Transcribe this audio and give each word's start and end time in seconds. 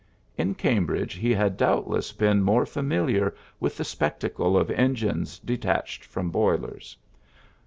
In 0.35 0.55
Cam 0.55 0.87
bridge 0.87 1.13
he 1.13 1.31
had 1.31 1.57
doubtless 1.57 2.11
been 2.11 2.41
more 2.41 2.65
fa 2.65 2.79
miliar 2.79 3.35
with 3.59 3.77
the 3.77 3.83
spectacle 3.83 4.57
of 4.57 4.71
engines 4.71 5.37
detached 5.37 6.03
from 6.03 6.31
boilers. 6.31 6.97